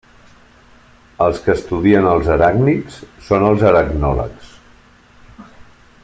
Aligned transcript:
Els 1.25 1.41
que 1.43 1.51
estudien 1.55 2.07
els 2.13 2.31
aràcnids 2.37 2.97
són 3.29 3.47
els 3.51 3.67
aracnòlegs. 3.73 4.51